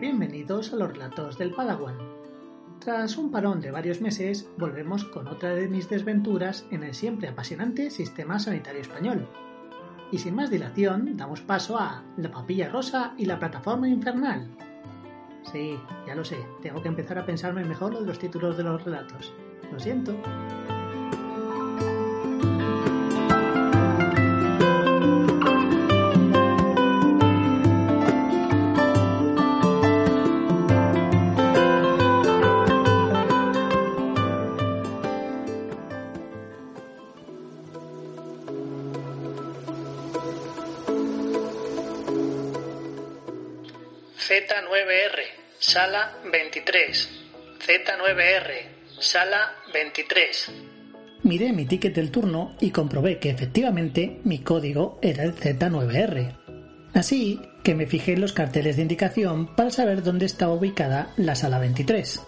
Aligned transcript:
bienvenidos 0.00 0.72
a 0.72 0.76
los 0.76 0.92
relatos 0.92 1.36
del 1.36 1.52
Padawan. 1.52 1.94
Tras 2.78 3.18
un 3.18 3.30
parón 3.30 3.60
de 3.60 3.70
varios 3.70 4.00
meses, 4.00 4.48
volvemos 4.56 5.04
con 5.04 5.28
otra 5.28 5.50
de 5.50 5.68
mis 5.68 5.90
desventuras 5.90 6.64
en 6.70 6.84
el 6.84 6.94
siempre 6.94 7.28
apasionante 7.28 7.90
sistema 7.90 8.38
sanitario 8.38 8.80
español. 8.80 9.28
Y 10.10 10.18
sin 10.18 10.34
más 10.34 10.48
dilación, 10.48 11.18
damos 11.18 11.42
paso 11.42 11.78
a 11.78 12.02
La 12.16 12.30
papilla 12.30 12.70
rosa 12.70 13.12
y 13.18 13.26
la 13.26 13.38
plataforma 13.38 13.88
infernal. 13.88 14.48
Sí, 15.52 15.78
ya 16.06 16.14
lo 16.14 16.24
sé, 16.24 16.38
tengo 16.62 16.80
que 16.80 16.88
empezar 16.88 17.18
a 17.18 17.26
pensarme 17.26 17.62
mejor 17.64 17.92
lo 17.92 18.00
de 18.00 18.06
los 18.06 18.18
títulos 18.18 18.56
de 18.56 18.64
los 18.64 18.82
relatos. 18.82 19.34
Lo 19.70 19.78
siento. 19.78 20.16
Z9R, 44.30 45.58
sala 45.58 46.12
23. 46.30 47.08
Z9R, 47.66 49.00
sala 49.00 49.56
23. 49.74 50.52
Miré 51.24 51.52
mi 51.52 51.66
ticket 51.66 51.96
del 51.96 52.12
turno 52.12 52.54
y 52.60 52.70
comprobé 52.70 53.18
que 53.18 53.30
efectivamente 53.30 54.20
mi 54.22 54.38
código 54.38 55.00
era 55.02 55.24
el 55.24 55.34
Z9R. 55.34 56.36
Así 56.94 57.40
que 57.64 57.74
me 57.74 57.88
fijé 57.88 58.12
en 58.12 58.20
los 58.20 58.32
carteles 58.32 58.76
de 58.76 58.82
indicación 58.82 59.56
para 59.56 59.72
saber 59.72 60.04
dónde 60.04 60.26
estaba 60.26 60.54
ubicada 60.54 61.12
la 61.16 61.34
sala 61.34 61.58
23. 61.58 62.22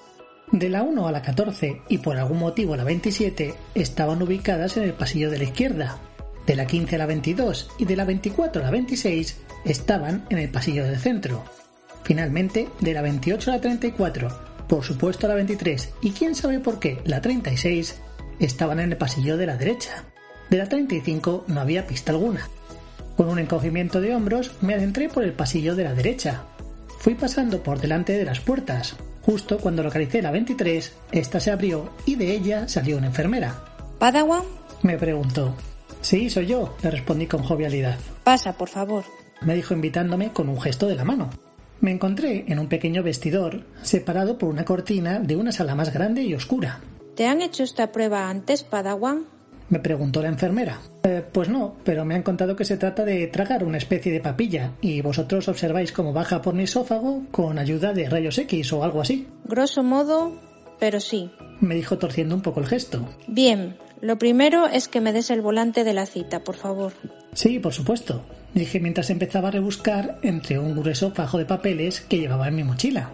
De 0.50 0.68
la 0.70 0.82
1 0.82 1.06
a 1.06 1.12
la 1.12 1.22
14 1.22 1.82
y 1.88 1.98
por 1.98 2.16
algún 2.16 2.40
motivo 2.40 2.74
la 2.74 2.82
27 2.82 3.54
estaban 3.76 4.20
ubicadas 4.20 4.76
en 4.76 4.82
el 4.82 4.94
pasillo 4.94 5.30
de 5.30 5.38
la 5.38 5.44
izquierda. 5.44 6.00
De 6.48 6.56
la 6.56 6.66
15 6.66 6.96
a 6.96 6.98
la 6.98 7.06
22 7.06 7.70
y 7.78 7.84
de 7.84 7.94
la 7.94 8.04
24 8.04 8.60
a 8.60 8.64
la 8.64 8.72
26 8.72 9.40
estaban 9.64 10.26
en 10.30 10.38
el 10.38 10.50
pasillo 10.50 10.84
del 10.84 10.98
centro. 10.98 11.44
Finalmente, 12.04 12.68
de 12.80 12.94
la 12.94 13.02
28 13.02 13.50
a 13.50 13.54
la 13.54 13.60
34, 13.60 14.28
por 14.68 14.84
supuesto 14.84 15.28
la 15.28 15.34
23 15.34 15.94
y 16.00 16.10
quién 16.12 16.34
sabe 16.34 16.58
por 16.58 16.78
qué 16.78 16.98
la 17.04 17.20
36 17.20 18.00
estaban 18.40 18.80
en 18.80 18.92
el 18.92 18.98
pasillo 18.98 19.36
de 19.36 19.46
la 19.46 19.56
derecha. 19.56 20.04
De 20.50 20.58
la 20.58 20.68
35 20.68 21.44
no 21.48 21.60
había 21.60 21.86
pista 21.86 22.12
alguna. 22.12 22.48
Con 23.16 23.28
un 23.28 23.38
encogimiento 23.38 24.00
de 24.00 24.14
hombros 24.14 24.52
me 24.60 24.74
adentré 24.74 25.08
por 25.08 25.24
el 25.24 25.32
pasillo 25.32 25.74
de 25.74 25.84
la 25.84 25.94
derecha. 25.94 26.44
Fui 26.98 27.14
pasando 27.14 27.62
por 27.62 27.80
delante 27.80 28.12
de 28.16 28.24
las 28.24 28.40
puertas. 28.40 28.96
Justo 29.22 29.58
cuando 29.58 29.82
localicé 29.82 30.22
la 30.22 30.30
23, 30.30 30.92
esta 31.12 31.38
se 31.38 31.50
abrió 31.50 31.90
y 32.06 32.16
de 32.16 32.32
ella 32.32 32.68
salió 32.68 32.96
una 32.96 33.08
enfermera. 33.08 33.62
¿Padawan? 33.98 34.42
Me 34.82 34.98
preguntó. 34.98 35.54
Sí, 36.00 36.28
soy 36.30 36.46
yo, 36.46 36.76
le 36.82 36.90
respondí 36.90 37.26
con 37.26 37.42
jovialidad. 37.42 37.96
Pasa, 38.24 38.54
por 38.54 38.68
favor. 38.68 39.04
Me 39.42 39.54
dijo 39.54 39.74
invitándome 39.74 40.32
con 40.32 40.48
un 40.48 40.60
gesto 40.60 40.86
de 40.86 40.96
la 40.96 41.04
mano. 41.04 41.30
Me 41.82 41.90
encontré 41.90 42.44
en 42.46 42.60
un 42.60 42.68
pequeño 42.68 43.02
vestidor, 43.02 43.64
separado 43.82 44.38
por 44.38 44.48
una 44.48 44.64
cortina 44.64 45.18
de 45.18 45.34
una 45.34 45.50
sala 45.50 45.74
más 45.74 45.92
grande 45.92 46.22
y 46.22 46.32
oscura. 46.32 46.78
¿Te 47.16 47.26
han 47.26 47.42
hecho 47.42 47.64
esta 47.64 47.90
prueba 47.90 48.30
antes, 48.30 48.62
Padawan? 48.62 49.24
Me 49.68 49.80
preguntó 49.80 50.22
la 50.22 50.28
enfermera. 50.28 50.78
Eh, 51.02 51.24
pues 51.32 51.48
no, 51.48 51.74
pero 51.82 52.04
me 52.04 52.14
han 52.14 52.22
contado 52.22 52.54
que 52.54 52.64
se 52.64 52.76
trata 52.76 53.04
de 53.04 53.26
tragar 53.26 53.64
una 53.64 53.78
especie 53.78 54.12
de 54.12 54.20
papilla 54.20 54.74
y 54.80 55.00
vosotros 55.00 55.48
observáis 55.48 55.90
cómo 55.90 56.12
baja 56.12 56.40
por 56.40 56.54
mi 56.54 56.62
esófago 56.62 57.24
con 57.32 57.58
ayuda 57.58 57.92
de 57.92 58.08
rayos 58.08 58.38
X 58.38 58.72
o 58.72 58.84
algo 58.84 59.00
así. 59.00 59.26
Grosso 59.44 59.82
modo, 59.82 60.38
pero 60.78 61.00
sí. 61.00 61.32
Me 61.58 61.74
dijo 61.74 61.98
torciendo 61.98 62.36
un 62.36 62.42
poco 62.42 62.60
el 62.60 62.66
gesto. 62.66 63.08
Bien, 63.26 63.76
lo 64.00 64.18
primero 64.18 64.68
es 64.68 64.86
que 64.86 65.00
me 65.00 65.12
des 65.12 65.30
el 65.30 65.40
volante 65.40 65.82
de 65.82 65.94
la 65.94 66.06
cita, 66.06 66.44
por 66.44 66.54
favor. 66.54 66.92
Sí, 67.34 67.58
por 67.58 67.72
supuesto 67.72 68.22
dije 68.54 68.80
mientras 68.80 69.10
empezaba 69.10 69.48
a 69.48 69.52
rebuscar 69.52 70.18
entre 70.22 70.58
un 70.58 70.76
grueso 70.76 71.12
fajo 71.12 71.38
de 71.38 71.44
papeles 71.44 72.00
que 72.00 72.18
llevaba 72.18 72.48
en 72.48 72.56
mi 72.56 72.64
mochila. 72.64 73.10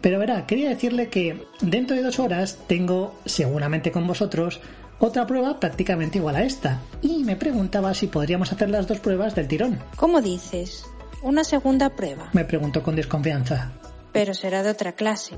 Pero 0.00 0.18
verá, 0.18 0.46
quería 0.46 0.68
decirle 0.68 1.08
que 1.08 1.42
dentro 1.60 1.96
de 1.96 2.02
dos 2.02 2.18
horas 2.18 2.58
tengo, 2.66 3.18
seguramente 3.24 3.90
con 3.90 4.06
vosotros, 4.06 4.60
otra 4.98 5.26
prueba 5.26 5.60
prácticamente 5.60 6.18
igual 6.18 6.36
a 6.36 6.44
esta, 6.44 6.80
y 7.02 7.24
me 7.24 7.36
preguntaba 7.36 7.92
si 7.92 8.06
podríamos 8.06 8.52
hacer 8.52 8.70
las 8.70 8.86
dos 8.86 9.00
pruebas 9.00 9.34
del 9.34 9.48
tirón. 9.48 9.78
¿Cómo 9.96 10.22
dices? 10.22 10.84
¿Una 11.22 11.44
segunda 11.44 11.90
prueba? 11.90 12.30
Me 12.32 12.44
preguntó 12.44 12.82
con 12.82 12.96
desconfianza. 12.96 13.72
Pero 14.12 14.32
será 14.32 14.62
de 14.62 14.70
otra 14.70 14.92
clase. 14.92 15.34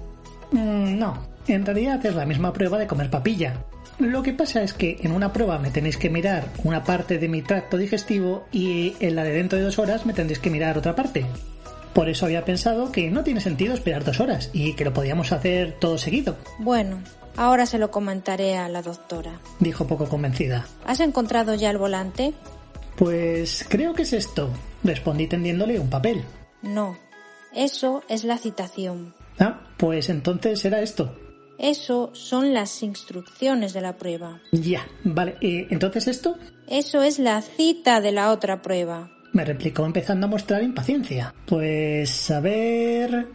Mm, 0.53 0.99
no, 0.99 1.27
en 1.47 1.65
realidad 1.65 2.05
es 2.05 2.15
la 2.15 2.27
misma 2.27 2.53
prueba 2.53 2.79
de 2.79 2.87
comer 2.87 3.11
papilla, 3.11 3.65
lo 3.99 4.23
que 4.23 4.33
pasa 4.33 4.63
es 4.63 4.73
que 4.73 4.99
en 5.03 5.13
una 5.13 5.33
prueba 5.33 5.59
me 5.59 5.71
tenéis 5.71 5.97
que 5.97 6.11
mirar 6.11 6.49
una 6.65 6.85
parte 6.85 7.19
de 7.19 7.29
mi 7.29 7.43
tracto 7.43 7.77
digestivo 7.77 8.47
y 8.53 8.95
en 9.01 9.17
la 9.17 9.25
de 9.25 9.33
dentro 9.33 9.59
de 9.59 9.65
dos 9.65 9.79
horas 9.79 10.07
me 10.07 10.13
tendréis 10.13 10.39
que 10.39 10.51
mirar 10.51 10.79
otra 10.79 10.95
parte. 10.95 11.27
Por 11.95 12.09
eso 12.09 12.27
había 12.27 12.45
pensado 12.45 12.93
que 12.93 13.11
no 13.11 13.25
tiene 13.25 13.41
sentido 13.41 13.75
esperar 13.75 14.05
dos 14.05 14.21
horas 14.21 14.51
y 14.53 14.75
que 14.75 14.85
lo 14.85 14.93
podíamos 14.93 15.33
hacer 15.33 15.77
todo 15.81 15.99
seguido. 15.99 16.37
Bueno, 16.59 17.03
ahora 17.37 17.67
se 17.67 17.79
lo 17.79 17.91
comentaré 17.91 18.57
a 18.57 18.69
la 18.69 18.83
doctora. 18.83 19.41
Dijo 19.59 19.87
poco 19.87 20.09
convencida. 20.09 20.67
¿Has 20.87 21.01
encontrado 21.01 21.55
ya 21.55 21.71
el 21.71 21.79
volante? 21.79 22.35
Pues 22.97 23.65
creo 23.69 23.95
que 23.95 24.03
es 24.03 24.13
esto. 24.13 24.51
Respondí 24.85 25.27
tendiéndole 25.27 25.81
un 25.81 25.91
papel. 25.91 26.23
No, 26.63 26.97
eso 27.53 28.03
es 28.09 28.25
la 28.25 28.39
citación. 28.39 29.15
Ah, 29.41 29.61
pues 29.77 30.09
entonces 30.09 30.65
era 30.65 30.81
esto. 30.81 31.17
Eso 31.59 32.11
son 32.15 32.55
las 32.55 32.83
instrucciones 32.83 33.73
de 33.73 33.81
la 33.81 33.97
prueba. 33.97 34.41
Ya, 34.53 34.87
vale. 35.05 35.37
¿Y 35.41 35.73
entonces 35.73 36.07
esto? 36.07 36.37
Eso 36.69 37.03
es 37.03 37.19
la 37.19 37.43
cita 37.43 38.01
de 38.01 38.13
la 38.13 38.31
otra 38.31 38.63
prueba. 38.63 39.11
Me 39.33 39.45
replicó 39.45 39.85
empezando 39.85 40.27
a 40.27 40.31
mostrar 40.31 40.63
impaciencia. 40.63 41.35
Pues 41.47 42.31
a 42.31 42.41
ver... 42.41 43.27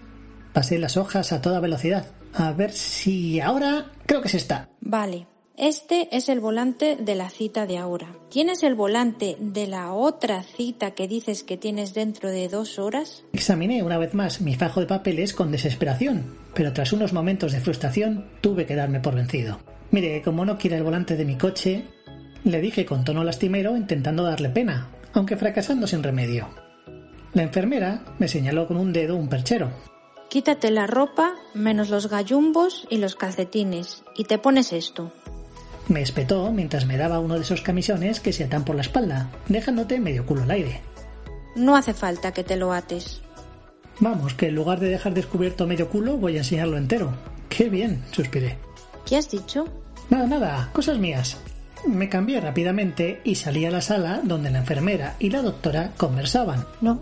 Pasé 0.54 0.78
las 0.78 0.98
hojas 0.98 1.34
a 1.34 1.42
toda 1.42 1.60
velocidad. 1.60 2.06
A 2.34 2.52
ver 2.52 2.72
si 2.72 3.40
ahora 3.40 3.92
creo 4.06 4.22
que 4.22 4.30
se 4.30 4.38
está. 4.38 4.70
Vale. 4.82 5.28
Este 5.56 6.16
es 6.16 6.30
el 6.30 6.40
volante 6.40 6.96
de 6.96 7.14
la 7.14 7.30
cita 7.30 7.68
de 7.68 7.78
ahora. 7.78 8.08
¿Tienes 8.32 8.64
el 8.64 8.74
volante 8.74 9.38
de 9.40 9.68
la 9.68 9.94
otra 9.94 10.42
cita 10.42 10.92
que 10.92 11.08
dices 11.08 11.44
que 11.44 11.58
tienes 11.58 11.94
dentro 11.94 12.30
de 12.30 12.48
dos 12.48 12.80
horas? 12.80 13.24
Examiné 13.34 13.84
una 13.84 14.00
vez 14.00 14.16
más 14.16 14.42
mi 14.42 14.56
fajo 14.56 14.80
de 14.80 14.88
papeles 14.88 15.34
con 15.36 15.52
desesperación, 15.52 16.36
pero 16.54 16.74
tras 16.74 16.94
unos 16.94 17.14
momentos 17.14 17.52
de 17.52 17.60
frustración 17.60 18.26
tuve 18.42 18.66
que 18.66 18.76
darme 18.76 19.00
por 19.00 19.16
vencido. 19.16 19.60
Mire, 19.92 20.22
como 20.22 20.46
no 20.46 20.58
quiere 20.58 20.78
el 20.78 20.84
volante 20.84 21.16
de 21.16 21.26
mi 21.26 21.38
coche, 21.38 21.86
le 22.44 22.62
dije 22.62 22.86
con 22.86 23.04
tono 23.04 23.24
lastimero 23.24 23.78
intentando 23.78 24.24
darle 24.24 24.50
pena, 24.50 24.90
aunque 25.14 25.38
fracasando 25.38 25.88
sin 25.88 26.04
remedio. 26.04 26.50
La 27.34 27.44
enfermera 27.44 28.04
me 28.20 28.28
señaló 28.28 28.68
con 28.68 28.78
un 28.78 28.94
dedo 28.94 29.16
un 29.16 29.30
perchero. 29.30 29.72
Quítate 30.30 30.72
la 30.72 30.88
ropa 30.88 31.36
menos 31.54 31.90
los 31.90 32.10
gallumbos 32.10 32.88
y 32.90 32.98
los 32.98 33.16
calcetines 33.16 34.04
y 34.16 34.26
te 34.26 34.38
pones 34.38 34.74
esto. 34.74 35.12
Me 35.88 36.02
espetó 36.02 36.52
mientras 36.52 36.86
me 36.86 36.98
daba 36.98 37.20
uno 37.20 37.36
de 37.36 37.42
esos 37.42 37.62
camisones 37.62 38.20
que 38.20 38.34
se 38.34 38.46
atan 38.46 38.64
por 38.66 38.76
la 38.76 38.82
espalda, 38.82 39.30
dejándote 39.48 40.00
medio 40.00 40.26
culo 40.26 40.44
al 40.44 40.52
aire. 40.52 40.82
No 41.56 41.76
hace 41.76 41.94
falta 41.94 42.32
que 42.32 42.44
te 42.44 42.56
lo 42.56 42.74
ates. 42.74 43.22
Vamos, 44.00 44.34
que 44.34 44.48
en 44.48 44.56
lugar 44.56 44.80
de 44.80 44.90
dejar 44.90 45.14
descubierto 45.14 45.68
medio 45.68 45.90
culo, 45.90 46.18
voy 46.18 46.36
a 46.36 46.40
enseñarlo 46.40 46.78
entero. 46.78 47.14
Qué 47.50 47.70
bien, 47.70 48.04
suspiré. 48.12 48.58
¿Qué 49.06 49.18
has 49.18 49.30
dicho? 49.30 49.66
Nada, 50.10 50.28
nada, 50.28 50.70
cosas 50.74 50.98
mías. 50.98 51.38
Me 51.88 52.10
cambié 52.10 52.40
rápidamente 52.40 53.22
y 53.24 53.36
salí 53.36 53.66
a 53.66 53.72
la 53.72 53.82
sala 53.82 54.22
donde 54.24 54.50
la 54.50 54.60
enfermera 54.60 55.16
y 55.20 55.30
la 55.30 55.42
doctora 55.42 55.92
conversaban. 55.98 56.66
No, 56.82 57.02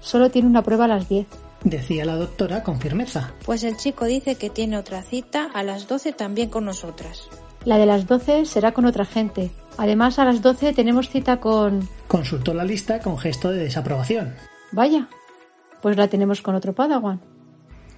solo 0.00 0.30
tiene 0.30 0.48
una 0.48 0.62
prueba 0.62 0.86
a 0.86 0.88
las 0.88 1.08
10. 1.08 1.26
Decía 1.64 2.04
la 2.04 2.16
doctora 2.16 2.62
con 2.62 2.80
firmeza. 2.80 3.32
Pues 3.44 3.64
el 3.64 3.76
chico 3.76 4.04
dice 4.04 4.36
que 4.36 4.50
tiene 4.50 4.78
otra 4.78 5.02
cita 5.02 5.50
a 5.52 5.62
las 5.62 5.88
12 5.88 6.12
también 6.12 6.50
con 6.50 6.64
nosotras. 6.64 7.28
La 7.64 7.78
de 7.78 7.86
las 7.86 8.06
12 8.06 8.44
será 8.44 8.72
con 8.72 8.86
otra 8.86 9.04
gente. 9.04 9.50
Además, 9.76 10.18
a 10.18 10.24
las 10.24 10.42
12 10.42 10.72
tenemos 10.72 11.08
cita 11.08 11.40
con... 11.40 11.88
Consultó 12.06 12.54
la 12.54 12.64
lista 12.64 13.00
con 13.00 13.18
gesto 13.18 13.50
de 13.50 13.64
desaprobación. 13.64 14.34
Vaya, 14.72 15.08
pues 15.82 15.96
la 15.96 16.08
tenemos 16.08 16.42
con 16.42 16.54
otro 16.54 16.74
Padawan. 16.74 17.20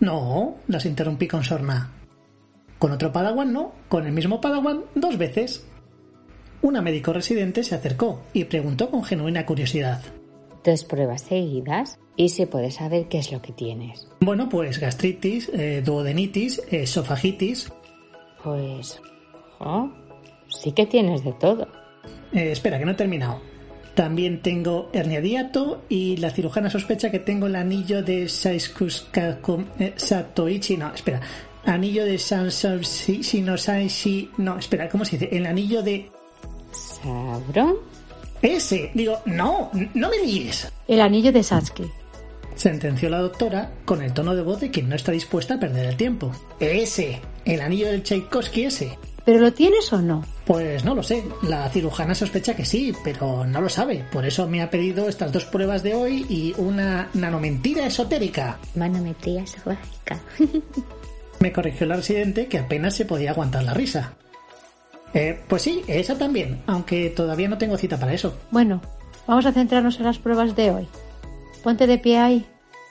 No, 0.01 0.57
las 0.67 0.87
interrumpí 0.87 1.29
con 1.29 1.45
sorna. 1.45 1.93
Con 2.79 2.93
otro 2.93 3.13
Padawan 3.13 3.53
no, 3.53 3.73
con 3.89 4.07
el 4.07 4.13
mismo 4.13 4.41
Padawan 4.41 4.83
dos 4.95 5.19
veces. 5.19 5.67
Una 6.63 6.83
médico 6.83 7.13
residente 7.13 7.63
se 7.63 7.75
acercó 7.75 8.23
y 8.33 8.45
preguntó 8.45 8.91
con 8.91 9.05
genuina 9.05 9.45
curiosidad. 9.47 10.03
Dos 10.65 10.85
pruebas 10.85 11.23
seguidas 11.23 11.99
y 12.17 12.29
se 12.31 12.47
puede 12.47 12.71
saber 12.71 13.09
qué 13.09 13.19
es 13.19 13.33
lo 13.33 13.41
que 13.41 13.53
tienes. 13.53 14.09
Bueno, 14.21 14.49
pues 14.49 14.79
gastritis, 14.79 15.51
eh, 15.55 15.83
duodenitis, 15.85 16.61
esofagitis. 16.71 17.73
Pues 18.43 19.01
Oh, 19.63 19.91
sí 20.49 20.73
que 20.73 20.87
tienes 20.87 21.23
de 21.23 21.33
todo. 21.35 21.69
Eh, 22.33 22.51
espera, 22.51 22.79
que 22.79 22.87
no 22.87 22.93
he 22.93 22.95
terminado. 22.95 23.41
También 24.01 24.41
tengo 24.41 24.89
hernia 24.95 25.21
diato 25.21 25.85
y 25.91 26.17
la 26.17 26.31
cirujana 26.31 26.71
sospecha 26.71 27.11
que 27.11 27.19
tengo 27.19 27.49
el 27.49 27.55
anillo 27.55 28.03
de 28.03 28.31
Satoichi. 28.31 29.05
No, 30.79 30.95
espera. 30.95 31.21
Anillo 31.67 32.07
de 32.07 32.17
Sansai 32.17 32.81
no 34.39 34.57
espera, 34.57 34.89
¿cómo 34.89 35.05
se 35.05 35.19
dice? 35.19 35.37
El 35.37 35.45
anillo 35.45 35.83
de. 35.83 36.11
¿Sauron? 36.73 37.75
Ese. 38.41 38.91
Digo, 38.95 39.19
no, 39.27 39.71
no 39.93 40.09
me 40.09 40.25
líes. 40.25 40.73
El 40.89 41.03
anillo 41.03 41.31
de 41.31 41.43
Satsuki. 41.43 41.85
Sentenció 42.55 43.11
la 43.11 43.19
doctora 43.19 43.71
con 43.85 44.01
el 44.01 44.15
tono 44.15 44.35
de 44.35 44.41
voz 44.41 44.61
de 44.61 44.71
quien 44.71 44.89
no 44.89 44.97
está 44.97 45.13
dispuesta 45.13 45.57
a 45.57 45.61
perder 45.61 45.85
el 45.85 45.99
tiempo. 45.99 46.33
Ese. 46.59 47.21
El 47.45 47.61
anillo 47.61 47.89
del 47.89 48.03
Tchaikovsky 48.03 48.65
ese. 48.65 48.97
¿Pero 49.25 49.41
lo 49.41 49.53
tienes 49.53 49.93
o 49.93 50.01
no? 50.01 50.25
Pues 50.47 50.85
no 50.85 50.95
lo 50.95 51.03
sé. 51.03 51.25
La 51.43 51.69
cirujana 51.69 52.15
sospecha 52.15 52.55
que 52.55 52.65
sí, 52.65 52.95
pero 53.05 53.45
no 53.47 53.61
lo 53.61 53.69
sabe. 53.69 54.05
Por 54.11 54.25
eso 54.25 54.49
me 54.49 54.63
ha 54.63 54.71
pedido 54.71 55.09
estas 55.09 55.33
dos 55.33 55.45
pruebas 55.45 55.83
de 55.83 55.95
hoy 55.95 56.27
y 56.29 56.55
una 56.57 57.09
nanomentira 57.15 57.87
esotérica. 57.87 58.59
Manometría 58.75 59.43
esotérica. 59.43 60.21
Me 61.41 61.53
corrigió 61.53 61.87
la 61.87 61.97
residente 61.97 62.47
que 62.47 62.59
apenas 62.59 62.95
se 62.95 63.07
podía 63.07 63.31
aguantar 63.31 63.63
la 63.65 63.73
risa. 63.75 64.13
Eh, 65.15 65.41
pues 65.49 65.63
sí, 65.63 65.83
esa 65.87 66.17
también, 66.17 66.63
aunque 66.67 67.11
todavía 67.11 67.49
no 67.49 67.59
tengo 67.59 67.79
cita 67.79 67.99
para 67.99 68.13
eso. 68.13 68.39
Bueno, 68.51 68.81
vamos 69.27 69.47
a 69.47 69.53
centrarnos 69.53 69.99
en 69.99 70.05
las 70.05 70.19
pruebas 70.19 70.55
de 70.55 70.71
hoy. 70.71 70.89
Ponte 71.63 71.87
de 71.87 71.99
pie 71.99 72.19
ahí. 72.19 72.47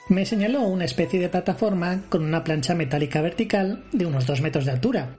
Me 0.08 0.26
señaló 0.26 0.62
una 0.62 0.84
especie 0.84 1.20
de 1.20 1.28
plataforma 1.28 2.02
con 2.08 2.24
una 2.24 2.42
plancha 2.42 2.74
metálica 2.74 3.20
vertical 3.20 3.84
de 3.92 4.06
unos 4.06 4.26
dos 4.26 4.40
metros 4.40 4.64
de 4.64 4.72
altura. 4.72 5.16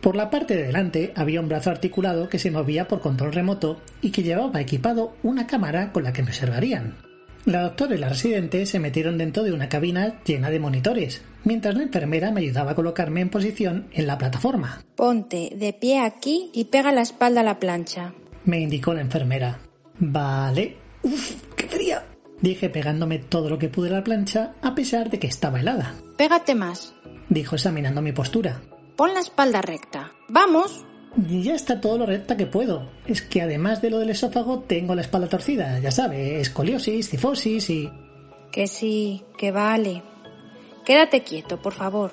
Por 0.00 0.16
la 0.16 0.30
parte 0.30 0.56
de 0.56 0.64
delante 0.64 1.12
había 1.14 1.40
un 1.40 1.48
brazo 1.48 1.70
articulado 1.70 2.28
que 2.28 2.38
se 2.38 2.50
movía 2.50 2.88
por 2.88 3.00
control 3.00 3.32
remoto 3.32 3.80
y 4.00 4.10
que 4.10 4.22
llevaba 4.22 4.60
equipado 4.60 5.14
una 5.22 5.46
cámara 5.46 5.92
con 5.92 6.04
la 6.04 6.12
que 6.12 6.22
me 6.22 6.30
observarían. 6.30 6.96
La 7.44 7.62
doctora 7.62 7.94
y 7.94 7.98
la 7.98 8.08
residente 8.08 8.66
se 8.66 8.78
metieron 8.78 9.16
dentro 9.16 9.42
de 9.42 9.52
una 9.52 9.68
cabina 9.68 10.22
llena 10.24 10.50
de 10.50 10.60
monitores, 10.60 11.22
mientras 11.44 11.74
la 11.74 11.82
enfermera 11.82 12.30
me 12.30 12.40
ayudaba 12.40 12.72
a 12.72 12.74
colocarme 12.74 13.20
en 13.20 13.30
posición 13.30 13.86
en 13.92 14.06
la 14.06 14.18
plataforma. 14.18 14.82
Ponte 14.94 15.52
de 15.56 15.72
pie 15.72 16.00
aquí 16.00 16.50
y 16.52 16.66
pega 16.66 16.92
la 16.92 17.00
espalda 17.00 17.40
a 17.40 17.44
la 17.44 17.58
plancha. 17.58 18.12
Me 18.44 18.60
indicó 18.60 18.92
la 18.92 19.00
enfermera. 19.00 19.58
Vale. 19.98 20.76
Uf, 21.02 21.34
qué 21.56 21.66
fría. 21.66 22.04
Dije 22.40 22.68
pegándome 22.68 23.18
todo 23.18 23.50
lo 23.50 23.58
que 23.58 23.68
pude 23.68 23.88
a 23.88 23.92
la 23.92 24.04
plancha, 24.04 24.54
a 24.62 24.74
pesar 24.74 25.10
de 25.10 25.18
que 25.18 25.26
estaba 25.26 25.60
helada. 25.60 25.94
Pégate 26.16 26.54
más. 26.54 26.94
Dijo 27.28 27.56
examinando 27.56 28.02
mi 28.02 28.12
postura. 28.12 28.60
Pon 29.00 29.14
la 29.14 29.20
espalda 29.20 29.62
recta. 29.62 30.12
¡Vamos! 30.28 30.84
Y 31.26 31.42
ya 31.42 31.54
está 31.54 31.80
todo 31.80 31.96
lo 31.96 32.04
recta 32.04 32.36
que 32.36 32.44
puedo. 32.44 32.86
Es 33.06 33.22
que 33.22 33.40
además 33.40 33.80
de 33.80 33.88
lo 33.88 33.98
del 33.98 34.10
esófago, 34.10 34.60
tengo 34.60 34.94
la 34.94 35.00
espalda 35.00 35.26
torcida, 35.26 35.78
ya 35.78 35.90
sabe, 35.90 36.38
escoliosis, 36.38 37.08
cifosis 37.08 37.70
y... 37.70 37.90
Que 38.52 38.66
sí, 38.66 39.24
que 39.38 39.52
vale. 39.52 40.02
Quédate 40.84 41.22
quieto, 41.22 41.62
por 41.62 41.72
favor. 41.72 42.10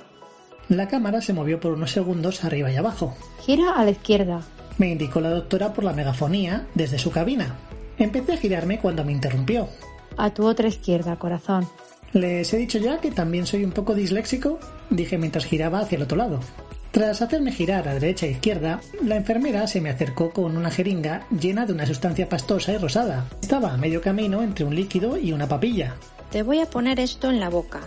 La 0.70 0.88
cámara 0.88 1.20
se 1.20 1.34
movió 1.34 1.60
por 1.60 1.74
unos 1.74 1.92
segundos 1.92 2.46
arriba 2.46 2.72
y 2.72 2.78
abajo. 2.78 3.18
Gira 3.42 3.74
a 3.74 3.84
la 3.84 3.92
izquierda. 3.92 4.44
Me 4.78 4.90
indicó 4.90 5.20
la 5.20 5.32
doctora 5.32 5.74
por 5.74 5.84
la 5.84 5.92
megafonía 5.92 6.70
desde 6.74 7.00
su 7.00 7.12
cabina. 7.12 7.54
Empecé 7.98 8.32
a 8.32 8.38
girarme 8.38 8.80
cuando 8.80 9.04
me 9.04 9.12
interrumpió. 9.12 9.68
A 10.16 10.34
tu 10.34 10.48
otra 10.48 10.70
izquierda, 10.70 11.20
corazón. 11.20 11.68
¿Les 12.14 12.54
he 12.54 12.58
dicho 12.58 12.78
ya 12.78 13.02
que 13.02 13.12
también 13.12 13.46
soy 13.46 13.66
un 13.66 13.72
poco 13.72 13.94
disléxico? 13.94 14.58
Dije 14.90 15.18
mientras 15.18 15.44
giraba 15.44 15.80
hacia 15.80 15.98
el 15.98 16.04
otro 16.04 16.16
lado. 16.16 16.40
Tras 16.92 17.22
hacerme 17.22 17.52
girar 17.52 17.88
a 17.88 17.94
derecha 17.94 18.26
e 18.26 18.32
izquierda, 18.32 18.80
la 19.04 19.18
enfermera 19.18 19.68
se 19.68 19.82
me 19.82 19.90
acercó 19.90 20.32
con 20.32 20.58
una 20.58 20.72
jeringa 20.72 21.28
llena 21.30 21.66
de 21.66 21.74
una 21.74 21.86
sustancia 21.86 22.30
pastosa 22.30 22.74
y 22.74 22.78
rosada. 22.78 23.26
Estaba 23.42 23.74
a 23.74 23.78
medio 23.78 24.02
camino 24.02 24.42
entre 24.42 24.66
un 24.66 24.76
líquido 24.76 25.18
y 25.18 25.34
una 25.34 25.48
papilla. 25.48 25.96
Te 26.32 26.44
voy 26.44 26.60
a 26.60 26.70
poner 26.70 27.00
esto 27.00 27.30
en 27.30 27.40
la 27.40 27.50
boca. 27.50 27.82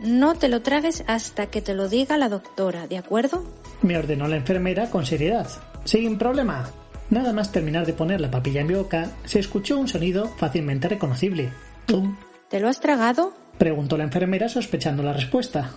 No 0.00 0.34
te 0.34 0.48
lo 0.48 0.62
tragues 0.62 1.04
hasta 1.06 1.46
que 1.46 1.60
te 1.60 1.74
lo 1.74 1.88
diga 1.88 2.16
la 2.18 2.28
doctora, 2.28 2.86
¿de 2.86 2.98
acuerdo? 2.98 3.44
Me 3.82 3.98
ordenó 3.98 4.28
la 4.28 4.36
enfermera 4.36 4.90
con 4.90 5.06
seriedad. 5.06 5.48
Sin 5.84 6.18
problema. 6.18 6.70
Nada 7.10 7.32
más 7.32 7.50
terminar 7.52 7.86
de 7.86 7.92
poner 7.92 8.20
la 8.20 8.30
papilla 8.30 8.60
en 8.60 8.68
mi 8.68 8.74
boca, 8.74 9.10
se 9.24 9.40
escuchó 9.40 9.78
un 9.78 9.88
sonido 9.88 10.28
fácilmente 10.38 10.88
reconocible. 10.88 11.50
¡Tum! 11.86 12.16
¿Te 12.48 12.60
lo 12.60 12.68
has 12.68 12.80
tragado? 12.80 13.32
Preguntó 13.58 13.96
la 13.96 14.04
enfermera 14.04 14.48
sospechando 14.48 15.02
la 15.02 15.12
respuesta. 15.12 15.72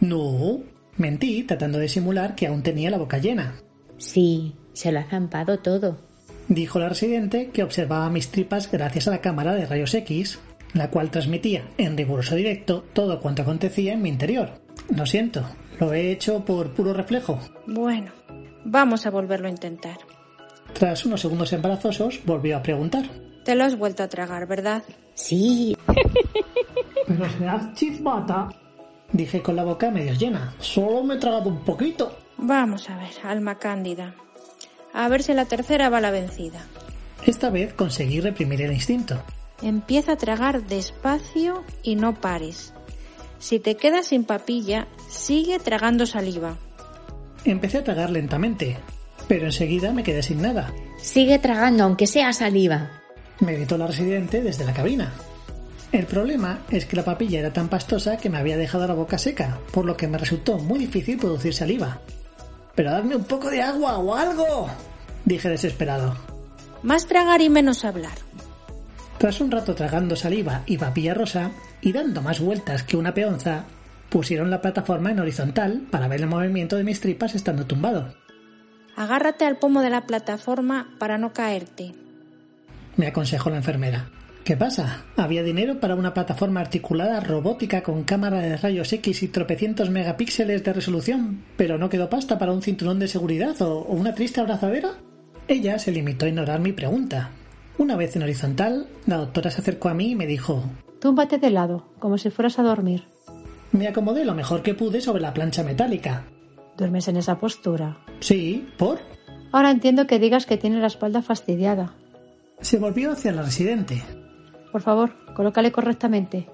No. 0.00 0.60
Mentí 0.96 1.42
tratando 1.42 1.78
de 1.78 1.88
simular 1.88 2.34
que 2.34 2.46
aún 2.46 2.62
tenía 2.62 2.90
la 2.90 2.98
boca 2.98 3.18
llena. 3.18 3.56
Sí, 3.98 4.54
se 4.72 4.92
lo 4.92 5.00
ha 5.00 5.04
zampado 5.04 5.58
todo. 5.58 5.98
Dijo 6.48 6.78
la 6.78 6.88
residente 6.88 7.50
que 7.50 7.62
observaba 7.62 8.10
mis 8.10 8.30
tripas 8.30 8.70
gracias 8.70 9.08
a 9.08 9.10
la 9.10 9.20
cámara 9.20 9.54
de 9.54 9.66
rayos 9.66 9.94
X, 9.94 10.38
la 10.74 10.90
cual 10.90 11.10
transmitía 11.10 11.68
en 11.78 11.96
riguroso 11.96 12.34
directo 12.34 12.84
todo 12.92 13.20
cuanto 13.20 13.42
acontecía 13.42 13.94
en 13.94 14.02
mi 14.02 14.10
interior. 14.10 14.60
Lo 14.94 15.06
siento, 15.06 15.44
lo 15.80 15.92
he 15.92 16.10
hecho 16.10 16.44
por 16.44 16.74
puro 16.74 16.92
reflejo. 16.92 17.38
Bueno, 17.66 18.12
vamos 18.64 19.06
a 19.06 19.10
volverlo 19.10 19.46
a 19.46 19.50
intentar. 19.50 19.98
Tras 20.74 21.06
unos 21.06 21.20
segundos 21.20 21.52
embarazosos, 21.52 22.20
volvió 22.26 22.56
a 22.56 22.62
preguntar. 22.62 23.04
Te 23.44 23.54
lo 23.54 23.64
has 23.64 23.78
vuelto 23.78 24.02
a 24.02 24.08
tragar, 24.08 24.46
¿verdad? 24.46 24.82
Sí. 25.14 25.76
Pero 27.06 27.30
serás 27.30 27.74
chismata. 27.74 28.48
Dije 29.12 29.42
con 29.42 29.56
la 29.56 29.64
boca 29.64 29.90
medio 29.90 30.14
llena. 30.14 30.54
Solo 30.58 31.04
me 31.04 31.14
he 31.14 31.18
tragado 31.18 31.48
un 31.48 31.60
poquito. 31.60 32.16
Vamos 32.36 32.90
a 32.90 32.96
ver, 32.96 33.12
alma 33.22 33.58
cándida. 33.58 34.14
A 34.92 35.08
ver 35.08 35.22
si 35.22 35.34
la 35.34 35.44
tercera 35.44 35.88
va 35.88 36.00
la 36.00 36.10
vencida. 36.10 36.64
Esta 37.26 37.50
vez 37.50 37.72
conseguí 37.72 38.20
reprimir 38.20 38.62
el 38.62 38.72
instinto. 38.72 39.22
Empieza 39.62 40.12
a 40.12 40.16
tragar 40.16 40.64
despacio 40.64 41.64
y 41.82 41.96
no 41.96 42.14
pares. 42.20 42.74
Si 43.38 43.58
te 43.60 43.76
quedas 43.76 44.06
sin 44.06 44.24
papilla, 44.24 44.88
sigue 45.08 45.58
tragando 45.58 46.06
saliva. 46.06 46.56
Empecé 47.44 47.78
a 47.78 47.84
tragar 47.84 48.10
lentamente, 48.10 48.78
pero 49.28 49.46
enseguida 49.46 49.92
me 49.92 50.02
quedé 50.02 50.22
sin 50.22 50.42
nada. 50.42 50.72
Sigue 51.00 51.38
tragando, 51.38 51.84
aunque 51.84 52.06
sea 52.06 52.32
saliva. 52.32 52.90
Me 53.40 53.54
gritó 53.54 53.76
la 53.76 53.86
residente 53.86 54.42
desde 54.42 54.64
la 54.64 54.72
cabina. 54.72 55.12
El 55.94 56.06
problema 56.06 56.58
es 56.72 56.86
que 56.86 56.96
la 56.96 57.04
papilla 57.04 57.38
era 57.38 57.52
tan 57.52 57.68
pastosa 57.68 58.16
que 58.16 58.28
me 58.28 58.38
había 58.38 58.56
dejado 58.56 58.84
la 58.88 58.94
boca 58.94 59.16
seca, 59.16 59.60
por 59.70 59.84
lo 59.84 59.96
que 59.96 60.08
me 60.08 60.18
resultó 60.18 60.58
muy 60.58 60.80
difícil 60.80 61.16
producir 61.16 61.54
saliva. 61.54 62.00
Pero 62.74 62.90
dadme 62.90 63.14
un 63.14 63.22
poco 63.22 63.48
de 63.48 63.62
agua 63.62 63.98
o 63.98 64.12
algo, 64.16 64.68
dije 65.24 65.48
desesperado. 65.48 66.16
Más 66.82 67.06
tragar 67.06 67.40
y 67.42 67.48
menos 67.48 67.84
hablar. 67.84 68.18
Tras 69.18 69.40
un 69.40 69.52
rato 69.52 69.76
tragando 69.76 70.16
saliva 70.16 70.64
y 70.66 70.78
papilla 70.78 71.14
rosa, 71.14 71.52
y 71.80 71.92
dando 71.92 72.22
más 72.22 72.40
vueltas 72.40 72.82
que 72.82 72.96
una 72.96 73.14
peonza, 73.14 73.62
pusieron 74.08 74.50
la 74.50 74.60
plataforma 74.60 75.12
en 75.12 75.20
horizontal 75.20 75.86
para 75.92 76.08
ver 76.08 76.22
el 76.22 76.26
movimiento 76.26 76.74
de 76.74 76.82
mis 76.82 77.00
tripas 77.00 77.36
estando 77.36 77.66
tumbado. 77.66 78.12
Agárrate 78.96 79.44
al 79.44 79.58
pomo 79.58 79.80
de 79.80 79.90
la 79.90 80.06
plataforma 80.06 80.88
para 80.98 81.18
no 81.18 81.32
caerte. 81.32 81.94
Me 82.96 83.06
aconsejó 83.06 83.48
la 83.48 83.58
enfermera. 83.58 84.10
¿Qué 84.44 84.58
pasa? 84.58 85.04
¿Había 85.16 85.42
dinero 85.42 85.80
para 85.80 85.94
una 85.94 86.12
plataforma 86.12 86.60
articulada 86.60 87.18
robótica 87.20 87.82
con 87.82 88.04
cámara 88.04 88.40
de 88.40 88.58
rayos 88.58 88.92
X 88.92 89.22
y 89.22 89.28
tropecientos 89.28 89.88
megapíxeles 89.88 90.62
de 90.62 90.74
resolución, 90.74 91.42
pero 91.56 91.78
no 91.78 91.88
quedó 91.88 92.10
pasta 92.10 92.38
para 92.38 92.52
un 92.52 92.60
cinturón 92.60 92.98
de 92.98 93.08
seguridad 93.08 93.60
o, 93.62 93.78
o 93.78 93.94
una 93.94 94.14
triste 94.14 94.42
abrazadera? 94.42 94.90
Ella 95.48 95.78
se 95.78 95.92
limitó 95.92 96.26
a 96.26 96.28
ignorar 96.28 96.60
mi 96.60 96.72
pregunta. 96.72 97.30
Una 97.78 97.96
vez 97.96 98.16
en 98.16 98.22
horizontal, 98.22 98.86
la 99.06 99.16
doctora 99.16 99.50
se 99.50 99.62
acercó 99.62 99.88
a 99.88 99.94
mí 99.94 100.10
y 100.10 100.14
me 100.14 100.26
dijo 100.26 100.62
Túmbate 101.00 101.38
de 101.38 101.48
lado, 101.48 101.88
como 101.98 102.18
si 102.18 102.28
fueras 102.28 102.58
a 102.58 102.62
dormir. 102.62 103.04
Me 103.72 103.88
acomodé 103.88 104.26
lo 104.26 104.34
mejor 104.34 104.62
que 104.62 104.74
pude 104.74 105.00
sobre 105.00 105.22
la 105.22 105.32
plancha 105.32 105.62
metálica. 105.62 106.24
¿Duermes 106.76 107.08
en 107.08 107.16
esa 107.16 107.40
postura? 107.40 107.98
Sí, 108.20 108.68
¿por? 108.76 108.98
Ahora 109.52 109.70
entiendo 109.70 110.06
que 110.06 110.18
digas 110.18 110.44
que 110.44 110.58
tiene 110.58 110.80
la 110.80 110.88
espalda 110.88 111.22
fastidiada. 111.22 111.94
Se 112.60 112.78
volvió 112.78 113.12
hacia 113.12 113.32
la 113.32 113.42
residente. 113.42 114.02
Por 114.74 114.82
favor, 114.82 115.12
colócale 115.34 115.70
correctamente. 115.70 116.48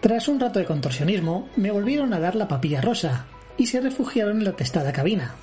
Tras 0.00 0.26
un 0.26 0.40
rato 0.40 0.58
de 0.58 0.64
contorsionismo, 0.64 1.48
me 1.54 1.70
volvieron 1.70 2.12
a 2.12 2.18
dar 2.18 2.34
la 2.34 2.48
papilla 2.48 2.80
rosa 2.80 3.26
y 3.56 3.66
se 3.66 3.80
refugiaron 3.80 4.38
en 4.38 4.44
la 4.44 4.56
testada 4.56 4.92
cabina. 4.92 5.36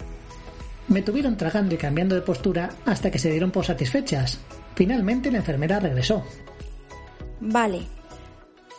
Me 0.89 1.01
tuvieron 1.01 1.37
tragando 1.37 1.75
y 1.75 1.77
cambiando 1.77 2.15
de 2.15 2.21
postura 2.21 2.71
hasta 2.85 3.11
que 3.11 3.17
se 3.17 3.31
dieron 3.31 3.51
por 3.51 3.63
satisfechas. 3.63 4.41
Finalmente 4.75 5.31
la 5.31 5.37
enfermera 5.37 5.79
regresó. 5.79 6.21
Vale. 7.39 7.83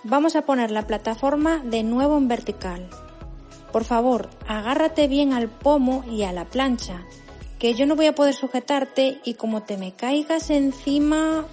Vamos 0.05 0.37
a 0.37 0.43
poner 0.43 0.71
la 0.71 0.87
plataforma 0.87 1.63
de 1.65 1.85
nuevo 1.85 2.19
en 2.19 2.29
vertical. 2.29 2.87
Por 3.73 3.85
favor, 3.85 4.29
agárrate 4.47 5.09
bien 5.09 5.33
al 5.33 5.49
pomo 5.49 6.05
y 6.07 6.25
a 6.25 6.33
la 6.33 6.45
plancha, 6.45 7.07
que 7.59 7.73
yo 7.73 7.87
no 7.87 7.97
voy 7.97 8.09
a 8.09 8.15
poder 8.15 8.35
sujetarte 8.35 9.23
y 9.25 9.35
como 9.35 9.63
te 9.63 9.79
me 9.79 9.93
caigas 9.93 10.51
encima, 10.51 11.47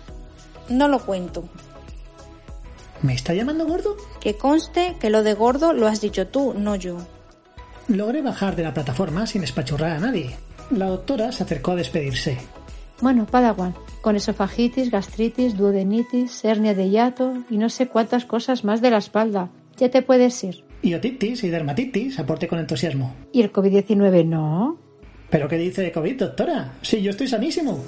no 0.68 0.90
lo 0.90 1.00
cuento. 1.00 1.46
¿Me 3.06 3.14
está 3.14 3.36
llamando 3.36 3.68
gordo? 3.68 3.98
Que 4.20 4.36
conste 4.36 4.96
que 5.00 5.12
lo 5.12 5.22
de 5.22 5.36
gordo 5.36 5.74
lo 5.74 5.86
has 5.86 6.02
dicho 6.02 6.26
tú, 6.26 6.56
no 6.58 6.76
yo. 6.76 6.98
Logré 7.88 8.24
bajar 8.24 8.56
de 8.56 8.64
la 8.64 8.74
plataforma 8.74 9.28
sin 9.28 9.44
espachurrar 9.44 9.92
a 9.92 10.00
nadie. 10.00 10.36
La 10.72 10.88
doctora 10.88 11.32
se 11.32 11.44
acercó 11.44 11.72
a 11.72 11.76
despedirse. 11.76 12.40
Bueno, 13.02 13.28
Padawan, 13.28 13.76
con 14.02 14.16
esofagitis, 14.16 14.90
gastritis, 14.90 15.56
duodenitis, 15.56 16.44
hernia 16.44 16.74
de 16.74 16.90
hiato 16.90 17.44
y 17.48 17.60
no 17.60 17.70
sé 17.70 17.90
cuántas 17.90 18.26
cosas 18.26 18.64
más 18.64 18.82
de 18.82 18.90
la 18.90 18.98
espalda. 18.98 19.52
Ya 19.78 19.92
te 19.92 20.02
puedes 20.02 20.44
ir. 20.44 20.64
Y 20.82 20.96
otitis 20.96 21.44
y 21.44 21.50
dermatitis, 21.50 22.18
aporte 22.18 22.48
con 22.48 22.58
entusiasmo. 22.58 23.16
¿Y 23.32 23.44
el 23.44 23.54
COVID-19 23.54 24.26
no? 24.26 24.80
¿Pero 25.30 25.48
qué 25.48 25.58
dice 25.58 25.84
de 25.84 25.92
COVID, 25.92 26.18
doctora? 26.18 26.74
Sí, 26.82 27.04
yo 27.04 27.12
estoy 27.12 27.28
sanísimo. 27.28 27.84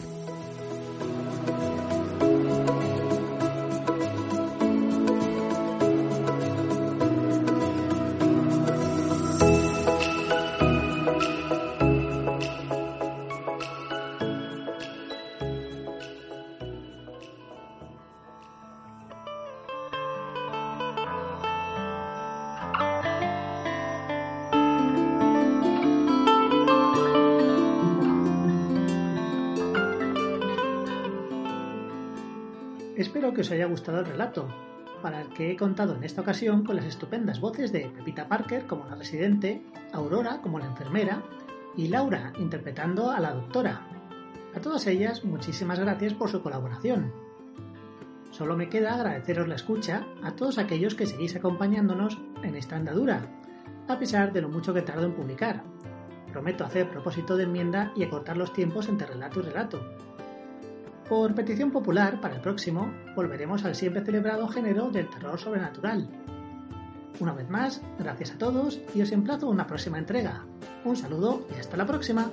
Espero 32.98 33.32
que 33.32 33.42
os 33.42 33.52
haya 33.52 33.68
gustado 33.68 34.00
el 34.00 34.08
relato, 34.08 34.48
para 35.04 35.22
el 35.22 35.30
que 35.30 35.52
he 35.52 35.56
contado 35.56 35.94
en 35.94 36.04
esta 36.04 36.22
ocasión 36.22 36.64
con 36.64 36.76
las 36.76 36.86
estupendas 36.86 37.40
voces 37.40 37.72
de 37.72 37.92
Pepita 37.96 38.28
Parker 38.28 38.66
como 38.66 38.88
la 38.88 38.96
residente, 38.96 39.62
Aurora 39.94 40.42
como 40.42 40.58
la 40.58 40.66
enfermera 40.66 41.22
y 41.76 41.90
Laura 41.90 42.34
interpretando 42.40 43.12
a 43.12 43.20
la 43.20 43.36
doctora. 43.36 43.88
A 44.56 44.60
todas 44.62 44.88
ellas, 44.88 45.24
muchísimas 45.24 45.80
gracias 45.80 46.16
por 46.16 46.32
su 46.32 46.42
colaboración. 46.42 47.14
Solo 48.32 48.58
me 48.58 48.68
queda 48.68 48.96
agradeceros 48.96 49.48
la 49.48 49.56
escucha 49.56 50.04
a 50.24 50.32
todos 50.32 50.58
aquellos 50.58 50.96
que 50.96 51.06
seguís 51.06 51.36
acompañándonos 51.36 52.18
en 52.42 52.56
esta 52.56 52.78
andadura, 52.78 53.28
a 53.88 54.00
pesar 54.00 54.34
de 54.34 54.42
lo 54.42 54.50
mucho 54.50 54.74
que 54.74 54.82
tardo 54.82 55.06
en 55.06 55.14
publicar. 55.14 55.62
Prometo 56.32 56.66
hacer 56.66 56.90
propósito 56.90 57.38
de 57.38 57.44
enmienda 57.44 57.92
y 57.96 58.04
acortar 58.04 58.38
los 58.38 58.54
tiempos 58.54 58.90
entre 58.90 59.06
relato 59.06 59.40
y 59.40 59.44
relato, 59.44 60.07
por 61.10 61.34
petición 61.34 61.72
popular, 61.72 62.20
para 62.22 62.36
el 62.36 62.42
próximo, 62.42 62.92
volveremos 63.16 63.64
al 63.66 63.76
siempre 63.76 64.04
celebrado 64.04 64.48
género 64.48 64.90
del 64.90 65.10
terror 65.10 65.40
sobrenatural. 65.40 66.08
Una 67.20 67.34
vez 67.34 67.50
más, 67.50 67.82
gracias 67.98 68.32
a 68.32 68.38
todos 68.38 68.80
y 68.94 69.02
os 69.02 69.12
emplazo 69.12 69.48
a 69.48 69.52
una 69.52 69.68
próxima 69.68 69.98
entrega. 69.98 70.46
Un 70.86 70.96
saludo 70.96 71.48
y 71.56 71.60
hasta 71.60 71.78
la 71.78 71.86
próxima. 71.86 72.30